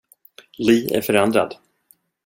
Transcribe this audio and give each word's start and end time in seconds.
Lee 0.57 0.95
är 0.95 1.01
förändrad. 1.01 1.55